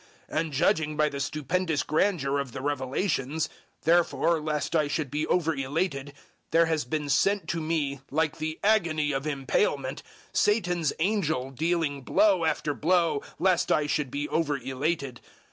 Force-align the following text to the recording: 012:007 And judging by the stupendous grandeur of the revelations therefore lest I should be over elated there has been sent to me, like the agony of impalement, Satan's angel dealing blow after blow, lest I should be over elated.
012:007 0.31 0.39
And 0.39 0.51
judging 0.53 0.97
by 0.97 1.09
the 1.09 1.19
stupendous 1.19 1.83
grandeur 1.83 2.39
of 2.39 2.53
the 2.53 2.61
revelations 2.63 3.47
therefore 3.83 4.41
lest 4.41 4.75
I 4.75 4.87
should 4.87 5.11
be 5.11 5.27
over 5.27 5.53
elated 5.53 6.13
there 6.49 6.65
has 6.65 6.85
been 6.85 7.07
sent 7.07 7.47
to 7.49 7.61
me, 7.61 7.99
like 8.09 8.37
the 8.39 8.57
agony 8.63 9.11
of 9.11 9.27
impalement, 9.27 10.01
Satan's 10.33 10.91
angel 10.97 11.51
dealing 11.51 12.01
blow 12.01 12.45
after 12.45 12.73
blow, 12.73 13.21
lest 13.37 13.71
I 13.71 13.85
should 13.85 14.09
be 14.09 14.27
over 14.27 14.57
elated. 14.57 15.21